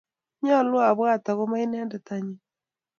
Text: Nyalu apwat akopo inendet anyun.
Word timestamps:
Nyalu 0.43 0.75
apwat 0.89 1.25
akopo 1.31 1.55
inendet 1.63 2.07
anyun. 2.15 2.39